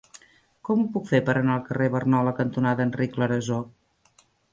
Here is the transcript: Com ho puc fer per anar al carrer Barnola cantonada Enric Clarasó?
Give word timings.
Com 0.67 0.79
ho 0.83 0.85
puc 0.93 1.03
fer 1.09 1.19
per 1.27 1.35
anar 1.41 1.53
al 1.57 1.61
carrer 1.67 1.89
Barnola 1.95 2.33
cantonada 2.39 2.87
Enric 2.87 3.13
Clarasó? 3.19 3.61